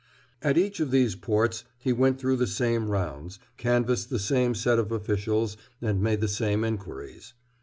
At 0.41 0.57
each 0.57 0.79
of 0.79 0.89
these 0.89 1.15
ports 1.15 1.63
he 1.77 1.93
went 1.93 2.19
through 2.19 2.37
the 2.37 2.47
same 2.47 2.87
rounds, 2.89 3.37
canvassed 3.57 4.09
the 4.09 4.17
same 4.17 4.55
set 4.55 4.79
of 4.79 4.91
officials, 4.91 5.57
and 5.79 6.01
made 6.01 6.21
the 6.21 6.27
same 6.27 6.63
inquiries. 6.63 7.33